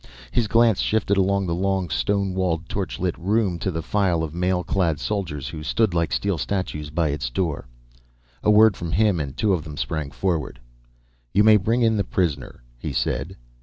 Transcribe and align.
His 0.31 0.47
glance 0.47 0.79
shifted 0.79 1.15
along 1.15 1.45
the 1.45 1.53
long 1.53 1.91
stone 1.91 2.33
walled, 2.33 2.67
torchlit 2.67 3.15
room 3.19 3.59
to 3.59 3.69
the 3.69 3.83
file 3.83 4.23
of 4.23 4.33
mail 4.33 4.63
clad 4.63 4.99
soldiers 4.99 5.49
who 5.49 5.61
stood 5.61 5.93
like 5.93 6.11
steel 6.11 6.39
statues 6.39 6.89
by 6.89 7.09
its 7.09 7.29
door. 7.29 7.67
A 8.41 8.49
word 8.49 8.75
from 8.75 8.93
him 8.93 9.19
and 9.19 9.37
two 9.37 9.53
of 9.53 9.63
them 9.63 9.77
sprang 9.77 10.09
forward. 10.09 10.59
"You 11.35 11.43
may 11.43 11.57
bring 11.57 11.83
in 11.83 11.97
the 11.97 12.03
prisoner," 12.03 12.63
he 12.79 12.91
said. 12.93 13.35